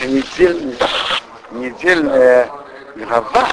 [0.00, 0.76] наша недельная,
[1.50, 2.50] недельная
[2.96, 3.48] глава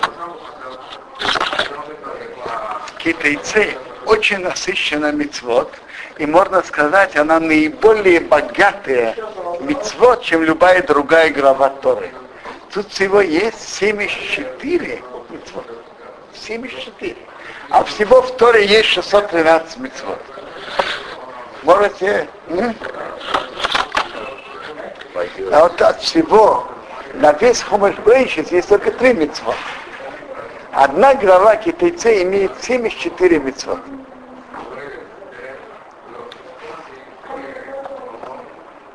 [2.99, 3.75] китайцы
[4.05, 5.71] очень насыщена мецвод,
[6.17, 9.15] и можно сказать, она наиболее богатая
[9.61, 12.11] мецвод, чем любая другая глава Торы.
[12.73, 15.65] Тут всего есть 74 мецвод.
[16.33, 17.15] 74.
[17.69, 20.19] А всего в Торе есть 613 мецвод.
[21.63, 22.27] Можете...
[25.51, 26.65] А вот от всего
[27.13, 29.55] на весь Хумаш Брейшис есть только три мецвод.
[30.73, 33.79] Одна глава китайца имеет 74 мецвод.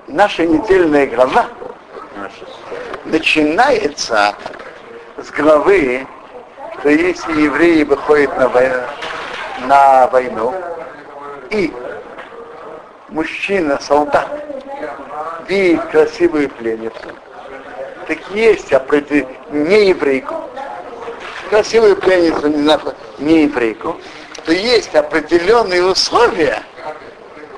[0.09, 1.47] Наша недельная глава
[3.06, 4.34] начинается
[5.16, 6.06] с главы,
[6.78, 8.83] что если евреи выходят на войну,
[9.66, 10.55] на войну
[11.48, 11.73] и
[13.09, 14.28] мужчина, солдат,
[15.48, 16.95] видит красивую пленницу,
[18.08, 20.34] так есть определенный не еврейку,
[21.50, 22.78] красивую пленницу, не,
[23.19, 23.97] не еврейку,
[24.44, 26.62] то есть определенные условия,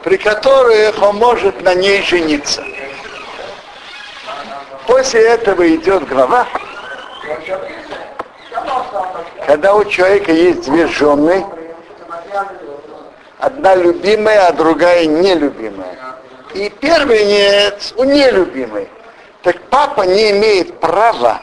[0.03, 2.63] при которых он может на ней жениться.
[4.87, 6.47] После этого идет глава,
[9.47, 11.45] когда у человека есть две жены,
[13.39, 16.14] одна любимая, а другая нелюбимая.
[16.55, 18.89] И первенец у нелюбимой.
[19.43, 21.41] Так папа не имеет права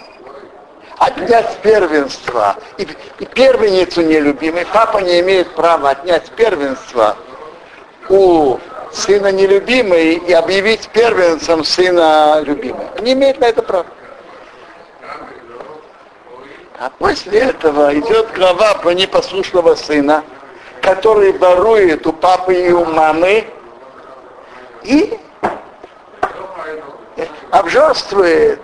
[0.97, 2.55] отнять первенство.
[2.77, 2.87] И,
[3.19, 7.17] и первенецу нелюбимый, папа не имеет права отнять первенство
[8.07, 8.57] у
[8.93, 12.85] сына нелюбимый и объявить первенцем сына любимый.
[13.01, 13.85] Не имеет на это права.
[16.79, 20.23] А после этого идет глава про непослушного сына,
[20.81, 23.45] который ворует у папы и у мамы
[24.83, 25.19] и
[27.51, 28.61] обжорствует,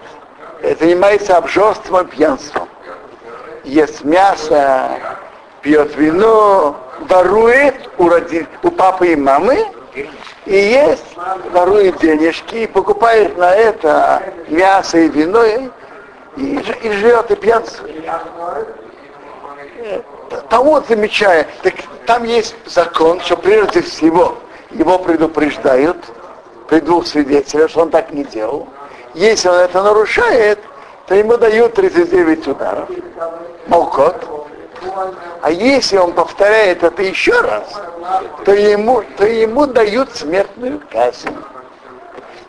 [0.80, 2.68] занимается обжорством, пьянством.
[3.64, 4.98] Ест мясо,
[5.62, 8.48] пьет вино, ворует у, роди...
[8.64, 9.66] у папы и мамы,
[10.46, 11.04] и есть,
[11.52, 15.70] ворует денежки, покупает на это мясо и вино, и,
[16.38, 18.06] и, и живет и пьянствует.
[20.50, 21.74] Того замечая, так
[22.06, 24.38] там есть закон, что прежде всего
[24.72, 25.98] его предупреждают
[26.68, 28.68] при двух свидетелях, что он так не делал.
[29.14, 30.60] Если он это нарушает,
[31.08, 32.90] то ему дают 39 ударов.
[33.68, 34.16] Молкот.
[35.42, 37.74] А если он повторяет это еще раз,
[38.46, 41.36] то ему, то ему дают смертную казнь.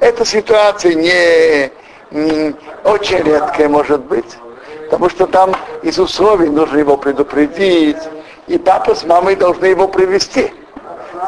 [0.00, 1.70] Эта ситуация не,
[2.10, 2.54] не
[2.84, 4.36] очень редкая может быть,
[4.84, 7.98] потому что там из условий нужно его предупредить,
[8.46, 10.52] и папа с мамой должны его привести.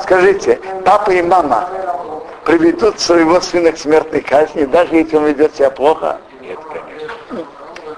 [0.03, 1.69] Скажите, папа и мама
[2.45, 6.19] приведут своего сына к смертной казни, даже если он ведет себя плохо?
[6.41, 7.47] Нет, конечно.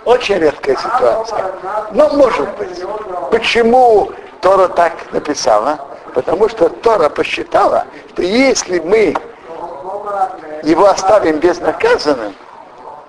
[0.05, 1.53] Очень редкая ситуация.
[1.93, 2.83] Но может быть.
[3.31, 4.11] Почему
[4.41, 5.79] Тора так написала?
[6.15, 9.15] Потому что Тора посчитала, что если мы
[10.63, 12.35] его оставим безнаказанным,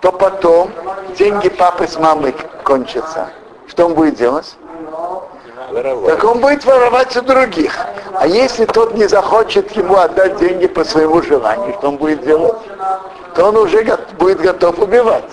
[0.01, 0.71] то потом
[1.17, 3.29] деньги папы с мамой кончатся.
[3.67, 4.55] Что он будет делать?
[5.73, 6.15] Воровать.
[6.15, 7.77] Так он будет воровать у других.
[8.13, 12.55] А если тот не захочет ему отдать деньги по своему желанию, что он будет делать?
[13.35, 13.83] То он уже
[14.17, 15.25] будет готов убивать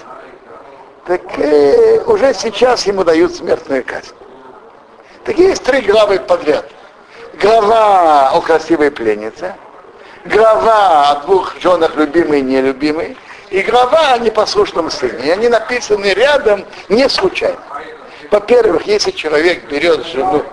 [1.11, 4.15] так э, уже сейчас ему дают смертную казнь.
[5.25, 6.65] Так есть три главы подряд.
[7.41, 9.57] Глава о красивой пленнице,
[10.25, 13.17] глава о двух женах любимой и нелюбимой,
[13.51, 15.25] и глава о непослушном сыне.
[15.25, 17.59] И они написаны рядом не случайно.
[18.31, 20.45] Во-первых, если человек берет жену,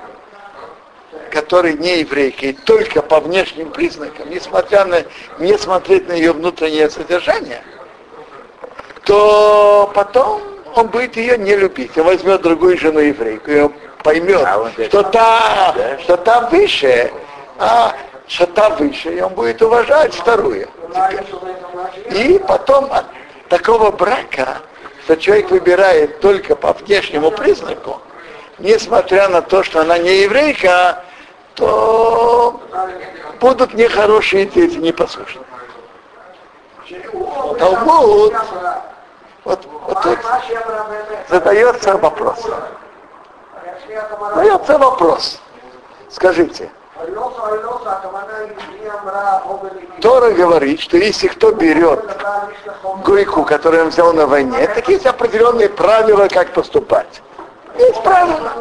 [1.32, 5.04] которая не еврейка, и только по внешним признакам, несмотря на,
[5.40, 7.62] не смотреть на ее внутреннее содержание–
[9.08, 10.42] то потом
[10.76, 11.98] он будет ее не любить.
[11.98, 13.74] Он возьмет другую жену еврейку, и он
[14.04, 16.00] поймет, а что, та, да?
[16.00, 17.12] что та выше,
[17.58, 17.94] а
[18.28, 20.68] что та выше, и он будет уважать вторую.
[22.06, 22.32] Теперь.
[22.34, 23.06] И потом от
[23.48, 24.58] такого брака,
[25.08, 28.02] что человек выбирает только по внешнему признаку,
[28.60, 31.02] несмотря на то, что она не еврейка,
[31.56, 32.60] то
[33.40, 35.46] будут нехорошие дети, непослушные.
[37.58, 38.34] Талмуд
[39.46, 40.20] вот, вот тут
[41.30, 42.46] задается вопрос.
[44.36, 45.40] Задается вопрос.
[46.10, 46.70] Скажите,
[50.02, 52.04] Тора говорит, что если кто берет
[53.04, 57.22] гойку, которую он взял на войне, так есть определенные правила, как поступать.
[57.78, 58.52] Есть правила.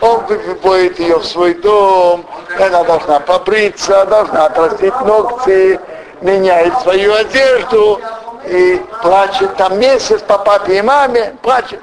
[0.00, 2.24] Он выводит ее в свой дом,
[2.58, 5.78] она должна побриться, должна отрастить ногти,
[6.22, 8.00] меняет свою одежду,
[8.46, 11.80] и плачет там месяц по папе и маме, плачет.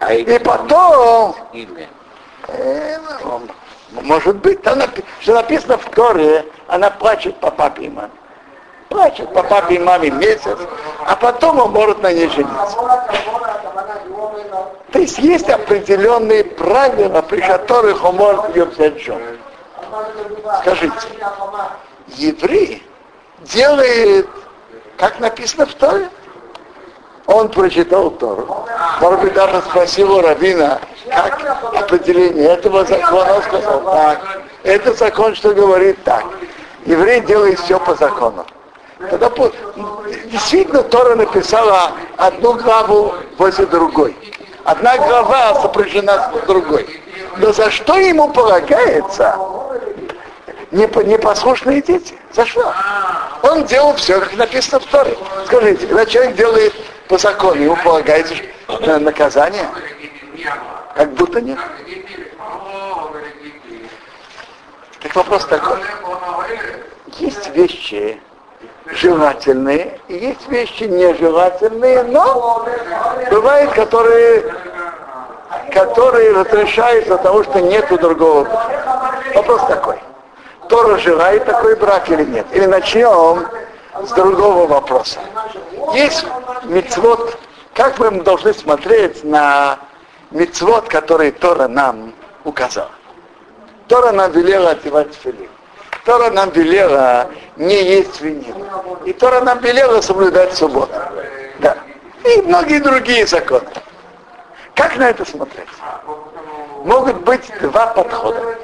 [0.00, 1.34] А И потом,
[2.48, 2.98] э,
[4.02, 8.10] может быть, там напи- что написано в Торе, она плачет по папе и маме.
[8.88, 10.58] Плачет по папе и маме месяц,
[11.06, 12.76] а потом он может на ней жениться.
[14.92, 19.24] То есть есть определенные правила, при которых он может ее взять в жену.
[20.60, 20.94] Скажите,
[22.08, 22.86] еврей
[23.40, 24.28] делает,
[24.96, 26.08] как написано в Торе,
[27.26, 28.66] он прочитал Тору.
[29.00, 30.80] Может быть, даже спросил у Равина,
[31.10, 33.34] как определение этого закона.
[33.36, 36.24] Он сказал, так, это закон, что говорит так.
[36.86, 38.46] Еврей делает все по закону.
[39.10, 39.30] Тогда
[40.26, 44.16] действительно Тора написала одну главу возле другой.
[44.64, 47.00] Одна глава сопряжена с другой.
[47.36, 49.36] Но за что ему полагается
[50.70, 52.14] непо- непослушные дети?
[52.32, 52.72] За что?
[53.42, 55.16] Он делал все, как написано в Торе.
[55.46, 56.72] Скажите, когда человек делает
[57.08, 58.34] по закону, ему полагается
[58.80, 59.68] на- наказание?
[60.94, 61.58] Как будто нет.
[65.02, 65.78] Так вопрос такой.
[67.18, 68.20] Есть вещи
[68.86, 72.66] желательные, и есть вещи нежелательные, но
[73.30, 74.54] бывают, которые,
[75.72, 78.48] которые разрешаются того, что нету другого.
[79.34, 79.98] Вопрос такой.
[80.68, 82.46] Тора желает такой брак или нет?
[82.52, 83.46] Или начнем
[84.02, 85.20] с другого вопроса.
[85.92, 86.24] Есть
[86.64, 87.36] мецвод,
[87.74, 89.78] как мы должны смотреть на
[90.34, 92.12] мецвод, который Тора нам
[92.44, 92.90] указала.
[93.88, 95.48] Тора нам велела одевать филин.
[96.04, 98.66] Тора нам велела не есть свинину.
[99.06, 100.92] И Тора нам велела соблюдать субботу.
[101.60, 101.78] Да.
[102.24, 103.68] И многие другие законы.
[104.74, 105.68] Как на это смотреть?
[106.84, 108.58] Могут быть два подхода.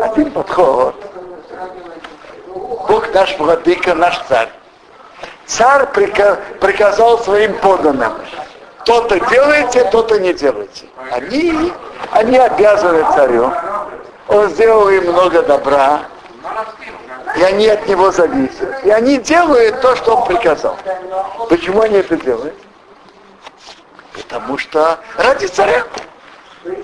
[0.00, 0.94] Один подход.
[2.88, 4.48] Бог наш владыка, наш царь.
[5.46, 8.12] Царь прика- приказал своим подданным.
[8.88, 10.86] То-то делайте, то-то не делайте.
[11.12, 11.70] Они,
[12.10, 13.52] они обязаны царю.
[14.28, 16.00] Он сделал им много добра,
[17.36, 18.82] и они от него зависят.
[18.84, 20.74] И они делают то, что он приказал.
[21.50, 22.54] Почему они это делают?
[24.14, 25.84] Потому что ради царя.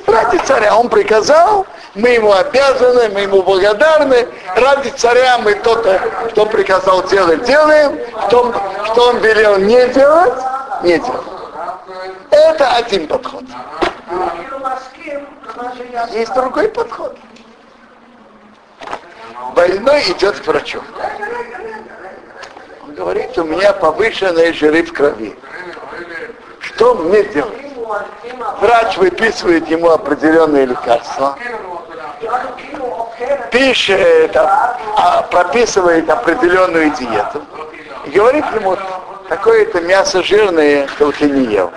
[0.07, 4.29] Ради царя он приказал, мы ему обязаны, мы ему благодарны.
[4.55, 5.83] Ради царя мы то,
[6.33, 7.99] что приказал делать, делаем.
[8.29, 8.53] Что,
[8.93, 10.35] что он велел не делать,
[10.83, 11.35] не делаем.
[12.31, 13.45] Это один подход.
[16.13, 17.17] Есть другой подход.
[19.55, 20.83] Больной идет к врачу.
[22.83, 25.37] Он говорит, у меня повышенные жиры в крови.
[26.61, 27.65] Что мне делать?
[28.61, 31.39] Врач выписывает ему определенные лекарства,
[33.51, 37.43] пишет, а, а, прописывает определенную диету
[38.07, 38.77] и говорит ему,
[39.37, 41.73] такое-то мясо жирное, что ты не ел.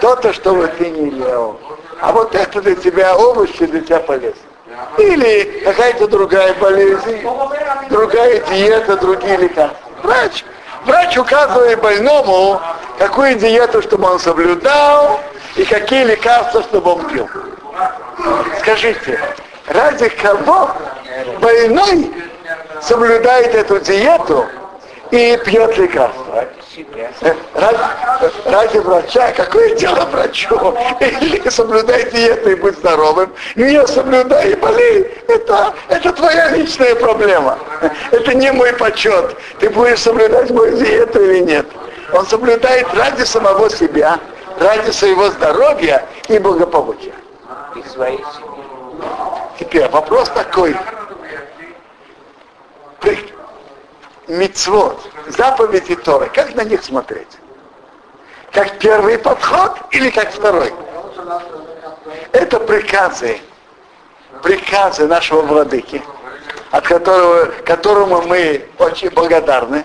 [0.00, 1.60] То-то, что ты не ел.
[2.00, 4.40] А вот это для тебя овощи для тебя полезно.
[4.96, 7.22] Или какая-то другая болезнь,
[7.90, 9.78] другая диета, другие лекарства.
[10.02, 10.44] Врач,
[10.86, 12.60] врач указывает больному,
[12.98, 15.20] какую диету, чтобы он соблюдал,
[15.56, 17.28] и какие лекарства, чтобы он пил.
[18.60, 19.20] Скажите,
[19.68, 20.70] ради кого
[21.38, 22.10] больной
[22.80, 24.46] соблюдает эту диету
[25.12, 26.48] и пьет лекарства?
[27.54, 27.78] Ради,
[28.46, 30.74] ради врача, какое дело врачу?
[31.00, 35.02] Или соблюдай диету и будь здоровым, не соблюдай и болей.
[35.28, 37.58] Это, это твоя личная проблема.
[38.10, 39.36] Это не мой почет.
[39.60, 41.66] Ты будешь соблюдать мою диету или нет.
[42.14, 44.18] Он соблюдает ради самого себя,
[44.58, 47.14] ради своего здоровья и благополучия.
[47.76, 48.64] И своей семьи.
[49.58, 50.74] Теперь вопрос такой.
[54.32, 57.28] Мицвод, заповеди Торы, как на них смотреть?
[58.50, 60.72] Как первый подход или как второй?
[62.32, 63.38] Это приказы,
[64.42, 66.02] приказы нашего владыки,
[66.70, 69.84] от которого, которому мы очень благодарны,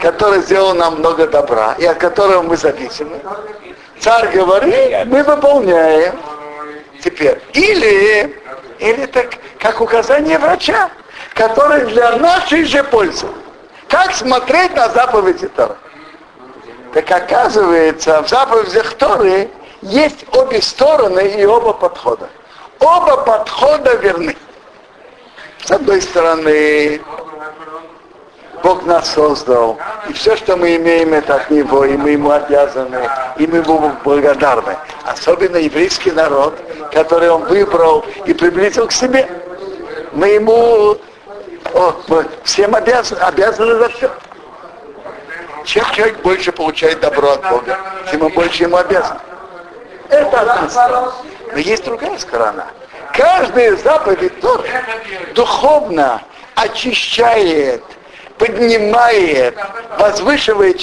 [0.00, 3.20] который сделал нам много добра и от которого мы зависимы.
[3.98, 6.20] Царь говорит, мы выполняем.
[7.02, 8.40] Теперь, или,
[8.78, 10.88] или так, как указание врача,
[11.34, 13.26] который для нашей же пользы.
[13.88, 15.76] Как смотреть на заповеди Торы?
[16.94, 19.50] Так оказывается, в заповедях Торы
[19.82, 22.28] есть обе стороны и оба подхода.
[22.80, 24.36] Оба подхода верны.
[25.64, 27.00] С одной стороны,
[28.62, 33.08] Бог нас создал, и все, что мы имеем, это от Него, и мы Ему обязаны,
[33.38, 34.76] и мы Ему благодарны.
[35.04, 36.58] Особенно еврейский народ,
[36.92, 39.28] который Он выбрал и приблизил к себе.
[40.12, 40.96] Мы Ему
[41.74, 44.10] о, всем обязаны, обязаны за все.
[45.64, 47.78] чем человек больше получает добро от Бога,
[48.10, 49.18] тем он больше ему обязан.
[50.08, 51.12] Это одна сторона.
[51.52, 52.66] Но есть другая сторона.
[53.12, 54.64] Каждая заповедь тоже
[55.34, 56.20] духовно
[56.54, 57.82] очищает,
[58.38, 59.56] поднимает,
[59.98, 60.82] возвышивает,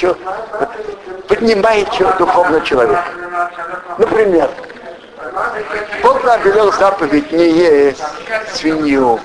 [1.28, 3.06] поднимает духовно человека.
[3.98, 4.50] Например,
[6.02, 8.04] Бог нам велел заповедь не есть
[8.54, 9.20] свинью,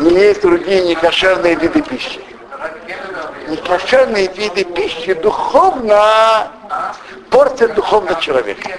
[0.00, 2.20] не есть другие некошерные виды пищи.
[3.48, 6.50] Некошерные виды пищи духовно
[7.30, 8.70] портят духовно человека.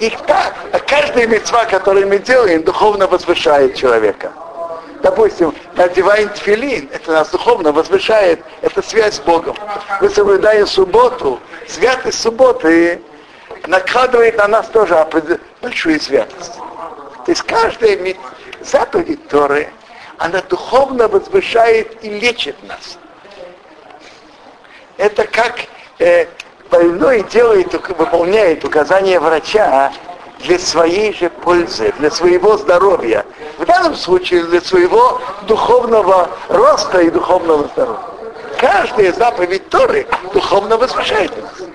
[0.00, 0.54] И так,
[0.86, 4.32] каждая мецва, которую мы делаем, духовно возвышает человека.
[5.02, 9.54] Допустим, надеваем тфилин, это нас духовно возвышает, это связь с Богом.
[10.00, 13.00] Мы соблюдаем субботу, святость субботы
[13.66, 15.06] накладывает на нас тоже
[15.60, 16.54] большую святость.
[16.54, 17.96] То есть каждая
[18.64, 19.68] заповедь Торы,
[20.18, 22.98] она духовно возвышает и лечит нас.
[24.96, 25.54] Это как
[25.98, 26.26] э,
[26.70, 29.92] больной делает, выполняет указания врача
[30.40, 33.24] для своей же пользы, для своего здоровья.
[33.58, 38.00] В данном случае для своего духовного роста и духовного здоровья.
[38.58, 41.68] Каждая заповедь Торы духовно возвышает нас.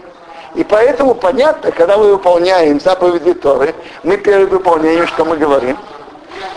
[0.56, 5.78] И поэтому понятно, когда мы выполняем заповеди Торы, мы перед выполнением, что мы говорим?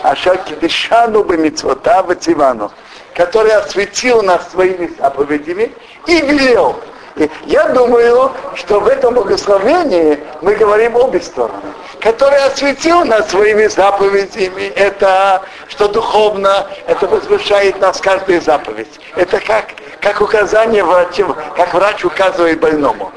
[0.03, 2.71] Ашаки дышану бы митцвота Тивану,
[3.15, 5.71] который осветил нас своими заповедями
[6.07, 6.79] и велел.
[7.15, 11.73] И я думаю, что в этом благословении мы говорим обе стороны.
[11.99, 18.99] Который осветил нас своими заповедями, это что духовно, это возвышает нас каждая заповедь.
[19.15, 19.67] Это как,
[20.01, 23.11] как указание врача, как врач указывает больному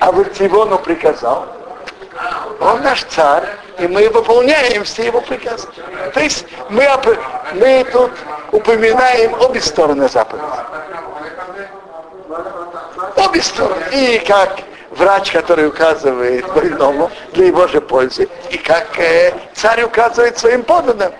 [0.00, 1.46] а вот Тивону приказал,
[2.60, 3.44] он наш царь,
[3.78, 5.68] и мы выполняем все его приказы.
[6.12, 6.88] То есть мы,
[7.54, 8.12] мы тут
[8.52, 10.44] упоминаем обе стороны заповеди.
[13.16, 13.84] Обе стороны.
[13.92, 20.38] И как врач, который указывает больному для его же пользы, и как э, царь указывает
[20.38, 21.12] своим подданным.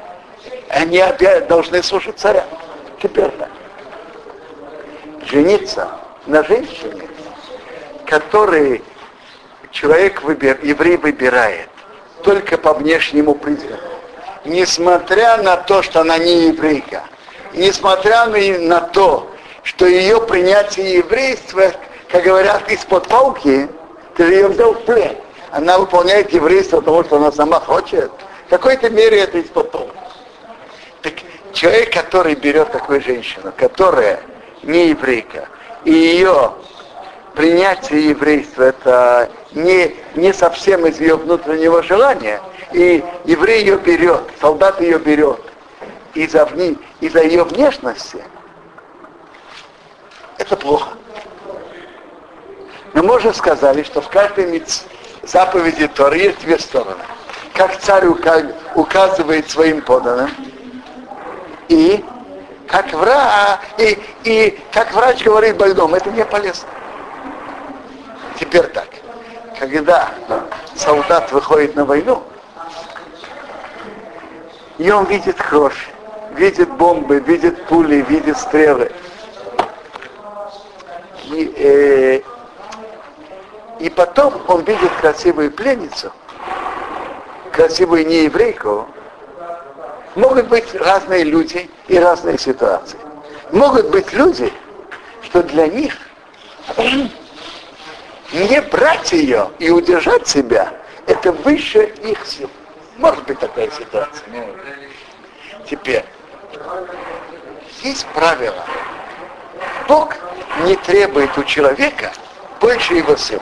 [0.69, 2.45] Они опять должны слушать царя.
[3.03, 3.49] Теперь так.
[5.27, 5.89] Жениться
[6.27, 7.09] на женщине
[8.05, 8.83] которые
[9.75, 11.69] человек выбир, еврей выбирает
[12.23, 13.83] только по внешнему признаку,
[14.47, 17.03] несмотря на то, что она не еврейка,
[17.53, 19.31] несмотря на то,
[19.63, 21.73] что ее принятие еврейства,
[22.09, 23.69] как говорят, из-под палки,
[24.17, 25.17] ты ее взял в плен.
[25.51, 28.11] Она выполняет еврейство потому, что она сама хочет.
[28.47, 29.93] В какой-то мере это из-под палки.
[31.03, 31.15] Так
[31.53, 34.21] человек, который берет такую женщину, которая
[34.63, 35.49] не еврейка,
[35.85, 36.55] и ее
[37.35, 42.41] принятие еврейства это не, не совсем из ее внутреннего желания.
[42.73, 45.41] И еврей ее берет, солдат ее берет
[46.15, 46.49] из-за,
[47.01, 48.25] из-за ее внешности.
[50.39, 50.91] Это плохо.
[52.95, 54.63] Но мы уже сказали, что в каждой
[55.23, 57.03] заповеди Торы есть две стороны.
[57.55, 58.07] Как царь
[58.75, 60.31] указывает своим поданным,
[61.69, 62.05] и
[62.67, 66.69] как врач, и, и как врач говорит больному, это не полезно.
[68.39, 68.89] Теперь так.
[69.59, 70.11] Когда
[70.75, 72.23] солдат выходит на войну,
[74.79, 75.89] и он видит кровь,
[76.33, 78.91] видит бомбы, видит пули, видит стрелы.
[81.27, 82.21] И, э,
[83.79, 86.13] и потом он видит красивую пленницу,
[87.53, 88.89] красивую нееврейку.
[90.17, 92.99] Могут быть разные люди и разные ситуации.
[93.53, 94.53] Могут быть люди,
[95.23, 95.95] что для них
[98.35, 100.73] не брать ее и удержать себя,
[101.07, 102.51] это выше их сил.
[102.97, 104.27] Может быть такая ситуация.
[105.71, 106.05] Теперь,
[107.83, 108.65] есть правило.
[109.89, 110.17] Бог
[110.65, 112.13] не требует у человека
[112.61, 113.41] больше его сил.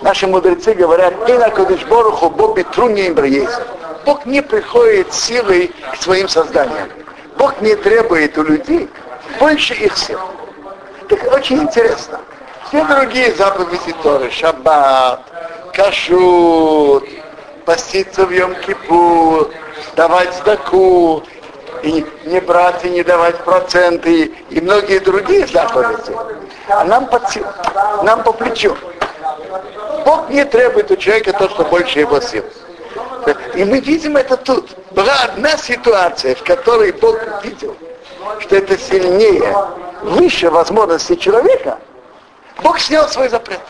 [0.00, 3.10] Наши мудрецы говорят, и на Кодышборуху Бог бетруни
[4.04, 6.88] Бог не приходит силой к своим созданиям.
[7.38, 8.90] Бог не требует у людей
[9.38, 10.18] больше их сил.
[11.08, 12.20] Так очень интересно
[12.74, 15.20] все другие заповеди Торы, шаббат,
[15.72, 17.04] кашут,
[17.64, 19.52] поститься в Йом-Кипур,
[19.94, 21.22] давать сдаку,
[21.84, 26.16] и не брать и не давать проценты, и многие другие заповеди.
[26.68, 27.22] А нам, под,
[28.02, 28.76] нам по плечу.
[30.04, 32.44] Бог не требует у человека то, что больше его сил.
[33.54, 34.70] И мы видим это тут.
[34.90, 37.76] Была одна ситуация, в которой Бог видел,
[38.40, 39.54] что это сильнее,
[40.02, 41.78] выше возможности человека–
[42.62, 43.60] Бог снял свой запрет.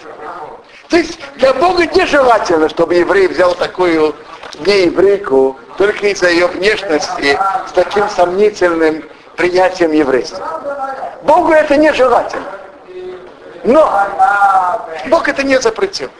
[0.89, 4.15] То есть для Бога нежелательно, чтобы еврей взял такую
[4.61, 7.39] нееврейку только из-за ее внешности
[7.69, 9.05] с таким сомнительным
[9.37, 11.19] принятием еврейства.
[11.23, 12.47] Богу это нежелательно.
[13.65, 13.91] Но
[15.07, 16.11] Бог это не запретил.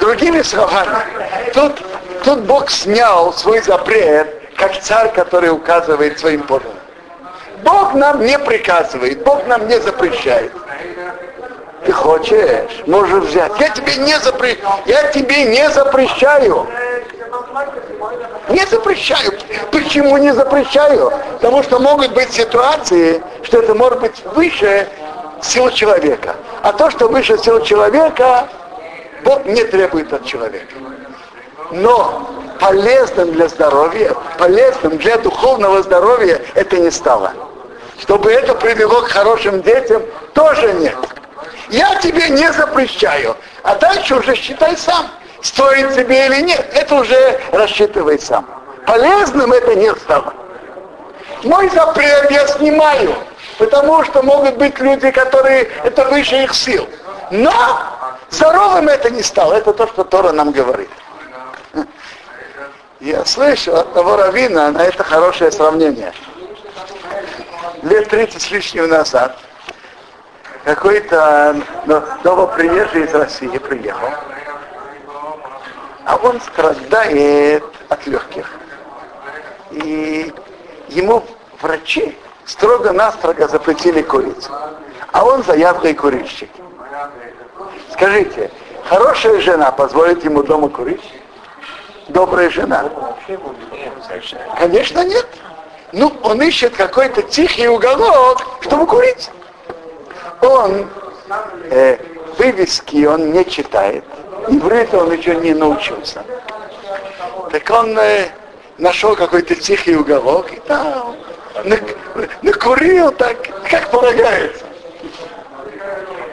[0.00, 0.98] Другими словами,
[1.54, 1.82] тут,
[2.24, 6.75] тут Бог снял свой запрет, как царь, который указывает своим подданным.
[7.66, 10.52] Бог нам не приказывает, Бог нам не запрещает.
[11.84, 13.52] Ты хочешь, можешь взять.
[13.58, 14.56] Я тебе не запре...
[14.86, 16.64] я тебе не запрещаю.
[18.48, 19.32] Не запрещаю.
[19.72, 21.12] Почему не запрещаю?
[21.34, 24.88] Потому что могут быть ситуации, что это может быть выше
[25.42, 26.36] сил человека.
[26.62, 28.46] А то, что выше сил человека,
[29.24, 30.74] Бог не требует от человека.
[31.72, 32.30] Но
[32.60, 37.32] полезным для здоровья, полезным для духовного здоровья это не стало.
[38.00, 40.02] Чтобы это привело к хорошим детям,
[40.34, 40.96] тоже нет.
[41.68, 45.08] Я тебе не запрещаю, а дальше уже считай сам,
[45.42, 46.66] стоит тебе или нет.
[46.74, 48.46] Это уже рассчитывай сам.
[48.86, 50.32] Полезным это не стало.
[51.42, 53.14] Мой запрет я снимаю,
[53.58, 56.88] потому что могут быть люди, которые это выше их сил.
[57.30, 57.52] Но
[58.30, 59.54] здоровым это не стало.
[59.54, 60.90] Это то, что Тора нам говорит.
[63.00, 66.12] Я слышу от того равина на это хорошее сравнение.
[67.82, 69.38] Лет 30 с лишним назад
[70.64, 71.56] какой-то
[72.24, 74.08] новоприезжий из России приехал,
[76.04, 78.50] а он страдает от легких.
[79.70, 80.32] И
[80.88, 81.24] ему
[81.60, 84.50] врачи строго-настрого запретили курицу.
[85.12, 86.50] А он заядлый курильщик.
[87.92, 88.50] Скажите,
[88.88, 91.02] хорошая жена позволит ему дома курить?
[92.08, 92.90] Добрая жена?
[94.58, 95.26] Конечно, нет.
[95.96, 99.30] Ну, он ищет какой-то тихий уголок, чтобы курить.
[100.42, 100.86] Он
[101.70, 101.96] э,
[102.36, 104.04] вывески он не читает.
[104.46, 106.22] Иврит он еще не научился.
[107.50, 108.28] Так он э,
[108.76, 111.16] нашел какой-то тихий уголок и там
[112.42, 113.38] накурил так,
[113.70, 114.66] как полагается.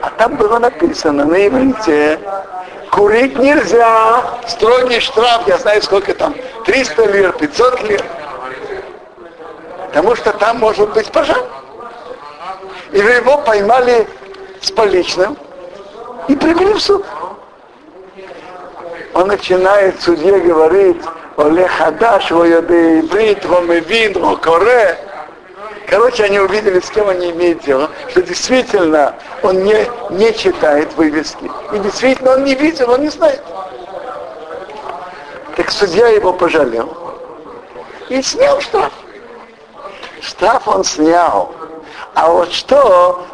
[0.02, 2.20] А там было написано на иврите,
[2.92, 8.04] курить нельзя, строгий штраф, я знаю сколько там, 300 лир, 500 лир.
[9.94, 11.46] Потому что там может быть пожар.
[12.92, 14.08] И его поймали
[14.60, 15.38] с поличным
[16.28, 17.06] и привели в суд.
[19.14, 20.98] Он начинает судье говорить,
[21.38, 24.98] Оле Хадаш, Вояде Иврит, Вомевин, Коре.
[25.86, 31.52] Короче, они увидели, с кем они имеют дело, что действительно он не, не читает вывески.
[31.72, 33.44] И действительно он не видел, он не знает.
[35.56, 36.98] Так судья его пожалел.
[38.10, 38.92] И снял штраф.
[40.24, 41.54] Штраф он снял.
[42.16, 43.26] А вот что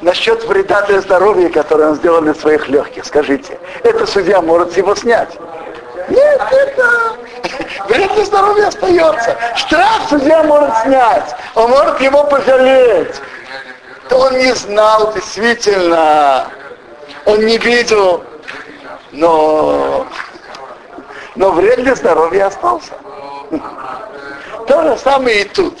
[0.00, 4.94] насчет вреда для здоровья, который он сделал для своих легких, скажите, это судья может его
[4.94, 5.28] снять?
[6.08, 7.16] Нет, это
[7.88, 9.36] вред для здоровья остается.
[9.56, 13.20] Штраф судья может снять, он может его пожалеть.
[14.08, 16.46] То он не знал действительно,
[17.26, 18.24] он не видел,
[19.12, 20.06] но,
[21.34, 22.92] но вред для здоровья остался.
[24.76, 25.72] То же самое и тут.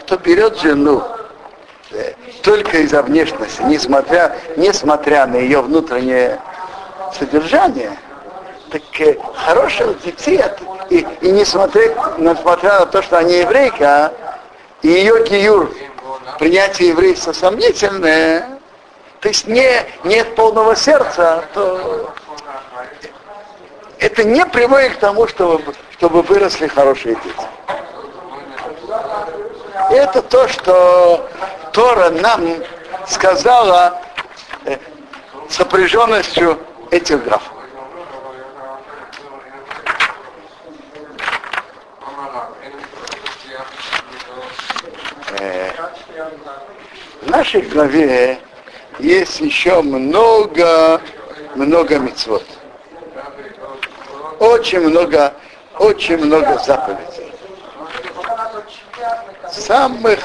[0.00, 1.02] Кто берет жену
[1.92, 2.12] э,
[2.42, 6.38] только из-за внешности, несмотря, несмотря на ее внутреннее
[7.18, 7.96] содержание,
[8.70, 10.42] так э, хороших детей,
[10.90, 14.12] и, и несмотря, несмотря на то, что они еврейка,
[14.82, 15.74] и ее гиюр,
[16.38, 18.46] принятие еврейства сомнительное,
[19.20, 22.12] то есть не, нет полного сердца, то
[23.98, 27.46] это не приводит к тому, чтобы, чтобы выросли хорошие дети.
[29.90, 31.28] Это то, что
[31.72, 32.62] Тора нам
[33.06, 34.02] сказала
[34.66, 34.76] э,
[35.48, 36.58] сопряженностью
[36.90, 37.52] этих графов.
[45.38, 45.70] Э,
[47.22, 48.38] в нашей главе
[48.98, 51.00] есть еще много,
[51.54, 52.44] много мецвод.
[54.38, 55.32] Очень много,
[55.78, 57.27] очень много заповедей.
[59.58, 60.20] Самых,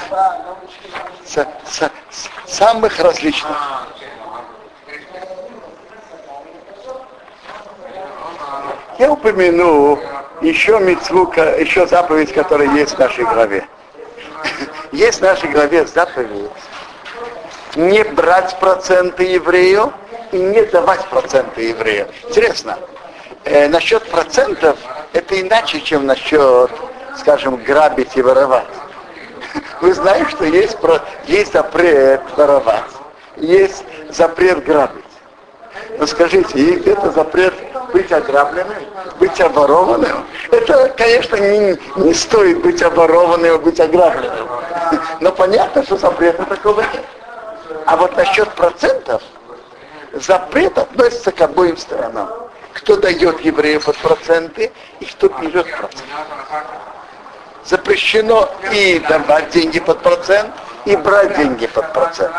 [1.25, 1.91] с, с,
[2.45, 3.57] самых различных.
[8.99, 9.99] Я упомяну
[10.41, 13.67] еще мецву, еще заповедь, которая есть в нашей главе.
[14.91, 16.51] Есть в нашей главе заповедь
[17.75, 19.93] не брать проценты еврею
[20.31, 22.07] и не давать проценты еврею.
[22.27, 22.77] Интересно,
[23.45, 24.77] э, насчет процентов
[25.13, 26.71] это иначе, чем насчет,
[27.17, 28.67] скажем, грабить и воровать.
[29.83, 30.77] Вы знаете, что есть,
[31.27, 32.89] есть запрет воровать,
[33.35, 35.03] есть запрет грабить.
[35.99, 37.53] Но скажите, это запрет
[37.91, 38.77] быть ограбленным,
[39.19, 40.25] быть оборованным?
[40.51, 44.47] Это, конечно, не, не стоит быть оборованным быть ограбленным.
[45.19, 47.03] Но понятно, что запрета такого нет.
[47.85, 49.21] А вот насчет процентов,
[50.13, 52.29] запрет относится к обоим сторонам.
[52.71, 56.05] Кто дает еврею под проценты и кто берет проценты.
[57.65, 60.54] Запрещено и давать деньги под процент,
[60.86, 62.36] и брать деньги под процент.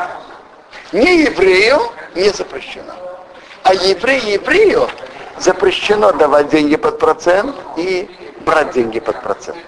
[0.92, 1.80] Не еврею
[2.14, 2.92] не запрещено.
[3.62, 4.88] А еврею еврею
[5.38, 8.08] запрещено давать деньги под процент и
[8.44, 9.58] брать деньги под процент.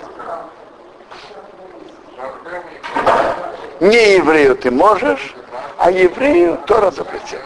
[3.80, 5.34] Не еврею ты можешь,
[5.78, 7.40] а еврею Тора запретил.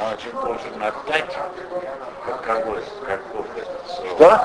[0.00, 1.36] А он же должен отдать
[2.44, 2.76] каков
[3.08, 3.45] этот срок.
[4.16, 4.40] Что?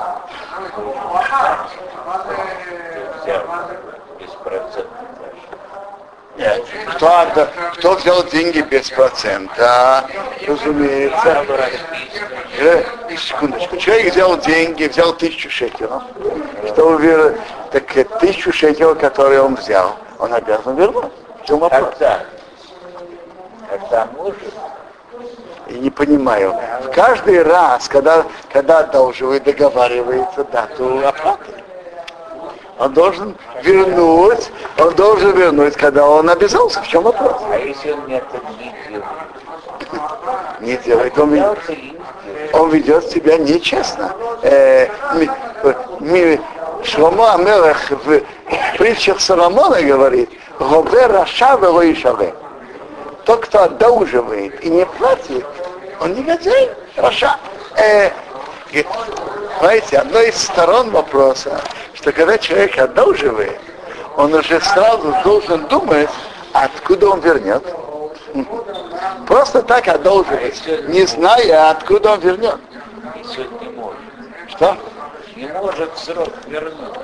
[3.22, 3.42] Взял
[4.18, 4.86] без процентов
[5.18, 5.36] даже.
[6.36, 6.64] Нет.
[6.94, 10.04] Кто, отда- кто взял деньги без процента?
[10.46, 11.46] Разумеется.
[12.58, 12.84] Э,
[13.16, 13.76] секундочку.
[13.78, 16.02] Человек взял деньги, взял тысячу шекелов.
[16.68, 17.38] Что вер-
[17.70, 21.12] Так э, тысячу шекелов, которые он взял, он обязан вернуть.
[21.42, 21.94] В чем вопрос?
[21.98, 22.20] Когда?
[23.70, 24.36] Когда может,
[25.72, 26.54] Я не понимаю.
[26.84, 31.52] В каждый раз, когда, когда одалживает, договаривается дату оплаты.
[32.78, 36.82] Он должен вернуть, он должен вернуть, когда он обязался.
[36.82, 37.40] В чем вопрос?
[37.50, 39.04] а если он это не делает,
[40.60, 41.18] Не делает.
[41.18, 41.42] Он, и
[42.52, 44.14] он ведет себя нечестно.
[44.42, 44.88] Э,
[46.84, 48.20] Шломо Амелах в
[48.76, 52.34] притчах Соломона говорит, Гове Раша вело Ишаве.
[53.24, 55.46] Тот, кто одолживает и не платит,
[56.02, 57.36] он негодяй, Раша.
[57.76, 58.10] Э,
[59.60, 61.60] знаете, одной из сторон вопроса,
[61.94, 63.60] что когда человек одолживает,
[64.16, 66.10] он уже сразу должен думать,
[66.52, 67.62] откуда он вернет.
[69.26, 70.54] Просто так одолживает,
[70.88, 72.56] не зная, откуда он вернет.
[74.48, 74.76] Что?
[75.42, 76.94] Не может срок вернуть,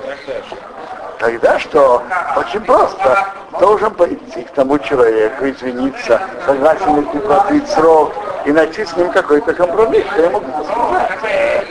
[1.17, 2.01] тогда что?
[2.37, 3.27] Очень просто.
[3.59, 8.13] Должен пойти к тому человеку, извиниться, согласен ли платить срок,
[8.45, 11.67] и найти с ним какой-то компромисс, я могу сказать.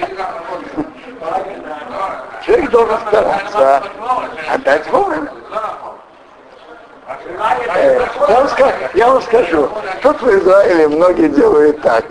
[2.45, 3.83] Человек должен стараться
[4.53, 5.33] отдать вовремя.
[7.77, 9.71] Э, я, вам скажу, я вам скажу,
[10.03, 12.05] тут в Израиле многие делают так.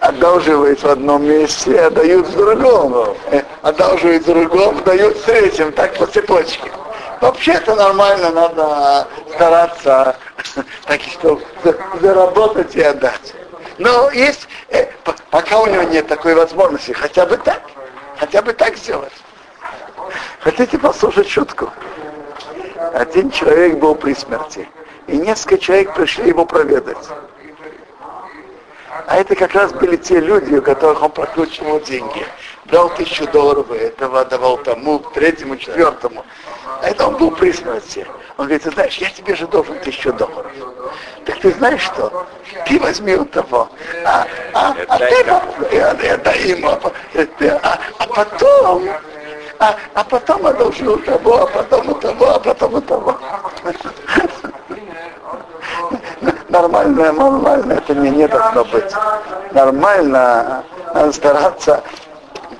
[0.00, 3.14] Одалживают в одном месте, а дают в другом.
[3.30, 6.70] Э, Одалживают в другом, дают в третьем, так по цепочке.
[7.20, 10.16] Вообще это нормально, надо стараться
[10.86, 13.34] так что за- заработать и отдать.
[13.76, 14.86] Но есть, э,
[15.30, 17.60] пока у него нет такой возможности, хотя бы так,
[18.18, 19.12] хотя бы так сделать.
[20.40, 21.70] Хотите послушать шутку?
[22.94, 24.66] Один человек был при смерти,
[25.06, 26.96] и несколько человек пришли его проведать.
[29.06, 32.26] А это как раз были те люди, у которых он прокручивал деньги.
[32.66, 36.24] Брал тысячу долларов, этого давал тому, третьему, четвертому.
[36.82, 38.06] А это он был при смерти.
[38.36, 40.50] Он говорит, ты знаешь, я тебе же должен тысячу долларов.
[41.26, 42.26] Так ты знаешь что?
[42.66, 43.68] Ты возьми у того.
[44.04, 45.24] А, а, а ты
[45.76, 46.70] я, я дай ему.
[46.70, 48.88] А, по- э, ты- а- а потом,
[49.58, 53.18] а, а потом одолжил того, а потом у того, а потом у того.
[56.50, 58.92] Нормально, нормально, это не, не должно быть.
[59.52, 61.80] Нормально, надо стараться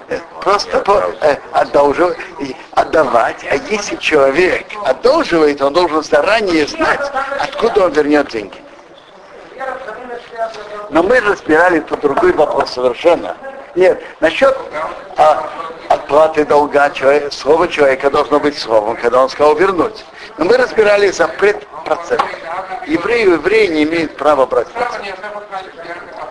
[0.09, 3.45] э, просто по, э, одолживать, и отдавать.
[3.51, 8.59] А если человек одолживает, он должен заранее знать, откуда он вернет деньги.
[10.91, 13.37] Но мы разбирали тут другой вопрос совершенно.
[13.75, 14.57] Нет, насчет
[15.17, 15.49] а,
[15.89, 20.05] отплаты долга человека, слово человека должно быть словом, когда он сказал вернуть.
[20.39, 22.25] Но мы разбирали запрет процента.
[22.87, 25.15] Евреи и евреи не имеют права брать процент.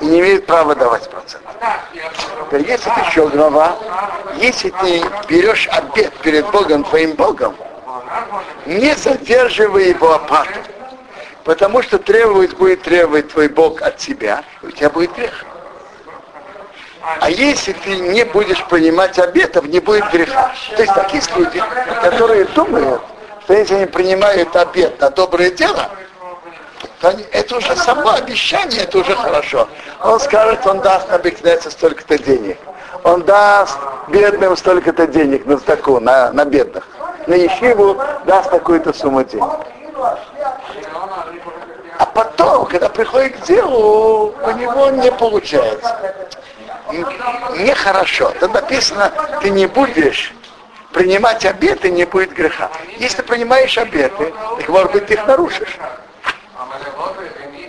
[0.01, 1.43] И не имеют права давать процент.
[2.47, 3.77] Теперь есть тут еще глава.
[4.37, 7.55] Если ты берешь обед перед Богом, твоим Богом,
[8.65, 10.59] не задерживай его оплату.
[11.43, 15.45] Потому что требовать будет требовать твой Бог от тебя, и у тебя будет грех.
[17.21, 20.53] А если ты не будешь принимать обетов, не будет греха.
[20.75, 21.61] То есть так есть люди,
[22.01, 23.01] которые думают,
[23.49, 25.89] что если они принимают обет на доброе дело,
[27.01, 29.67] то они- это уже само обещание, это уже хорошо.
[30.03, 32.59] Он скажет, он даст на бекнеце столько-то денег.
[33.03, 33.75] Он даст
[34.07, 36.87] бедным столько-то денег на таку, на, на бедных.
[37.25, 39.49] На ешиву даст такую-то сумму денег.
[41.97, 46.13] А потом, когда приходит к делу, у него не получается.
[47.57, 48.31] Нехорошо.
[48.39, 50.35] Тут написано, ты не будешь
[50.99, 52.69] принимать обеты, не будет греха.
[52.97, 55.77] Если принимаешь обеты, так может быть ты их нарушишь.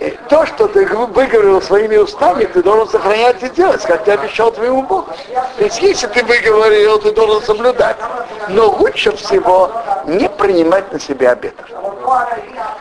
[0.01, 4.51] И то, что ты выговорил своими устами, ты должен сохранять и делать, как ты обещал
[4.51, 5.07] твоему Богу.
[5.57, 7.95] То есть, если ты выговорил, ты должен соблюдать.
[8.49, 9.71] Но лучше всего
[10.07, 11.65] не принимать на себя обетов.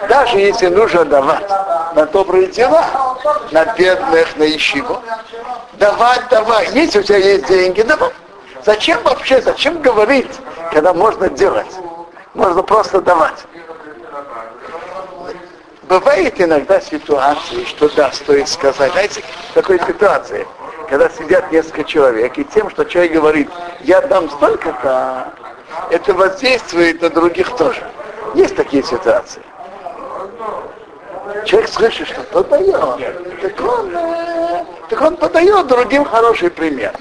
[0.08, 1.48] даже если нужно давать
[1.94, 2.84] на добрые дела,
[3.52, 4.98] на бедных, на ищиву,
[5.74, 6.68] давать, давай.
[6.72, 8.10] Если у тебя есть деньги, давай.
[8.64, 10.30] Зачем вообще, зачем говорить,
[10.72, 11.74] когда можно делать?
[12.34, 13.44] Можно просто давать.
[15.88, 18.92] Бывает иногда ситуации, что да, стоит сказать.
[18.92, 20.46] Знаете, в такой ситуации,
[20.88, 25.32] когда сидят несколько человек, и тем, что человек говорит, я дам столько-то,
[25.90, 27.82] это воздействует на других тоже.
[28.34, 29.42] Есть такие ситуации.
[31.44, 36.92] Человек слышит, что тот дает, так он, э, так он подает другим хороший пример.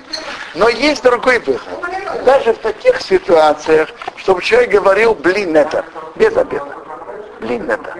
[0.56, 1.70] Но есть другой выход.
[2.26, 5.86] Даже в таких ситуациях, чтобы человек говорил, блин, это,
[6.16, 6.76] без обеда.
[7.40, 7.94] Блин, это.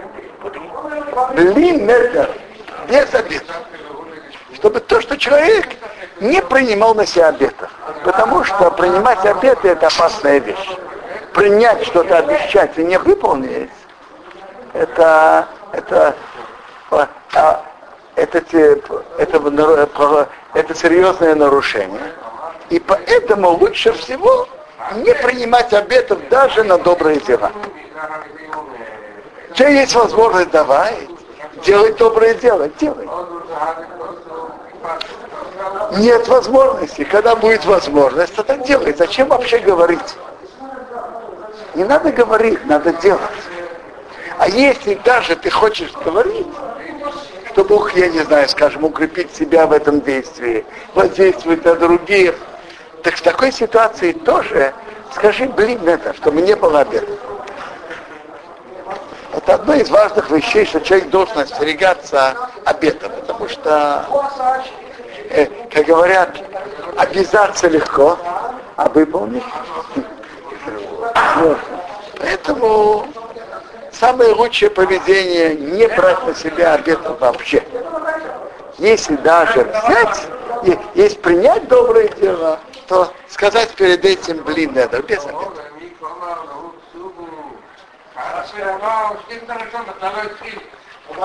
[1.34, 2.30] Блин, это,
[2.88, 3.54] без обеда.
[4.54, 5.68] Чтобы то, что человек
[6.20, 7.70] не принимал на себя обета.
[8.04, 10.70] Потому что принимать обеты это опасная вещь.
[11.32, 13.70] Принять что-то, обещать и не выполнить,
[14.72, 16.16] это, это,
[17.36, 17.64] это,
[18.16, 18.38] это,
[19.18, 22.12] это, это серьезное нарушение.
[22.70, 24.48] И поэтому лучше всего
[24.96, 27.52] не принимать обетов даже на добрые дела.
[29.54, 31.08] Че есть возможность, давай,
[31.64, 33.08] делай доброе дело, делай.
[35.98, 37.04] Нет возможности.
[37.04, 38.94] Когда будет возможность, то так делай.
[38.94, 40.16] Зачем вообще говорить?
[41.74, 43.20] Не надо говорить, надо делать.
[44.38, 46.46] А если даже ты хочешь говорить,
[47.48, 52.36] что Бог, я не знаю, скажем, укрепить себя в этом действии, воздействовать на других,
[53.02, 54.74] так в такой ситуации тоже
[55.12, 57.06] скажи, блин, это, чтобы не было обеда.
[59.34, 62.34] Это одно из важных вещей, что человек должен остерегаться
[62.64, 64.04] обета, потому что,
[65.30, 66.36] э, как говорят,
[66.96, 68.18] обязаться легко,
[68.76, 69.44] а выполнить.
[72.18, 73.06] Поэтому
[73.92, 77.62] самое лучшее поведение не брать на себя обетов вообще.
[78.78, 80.26] Если даже взять,
[80.94, 82.58] есть принять доброе дело,
[82.90, 85.48] то сказать перед этим, блин, надо, без обеда.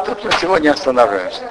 [0.05, 1.41] Тут мы сегодня останавливаемся.